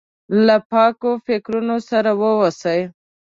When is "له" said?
0.45-0.55